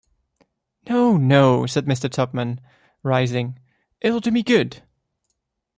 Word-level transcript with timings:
‘No, 0.89 1.15
no,’ 1.15 1.67
said 1.67 1.85
Mr. 1.85 2.09
Tupman, 2.11 2.59
rising; 3.03 3.59
‘it 4.01 4.09
will 4.09 4.19
do 4.19 4.31
me 4.31 4.41
good'. 4.41 4.81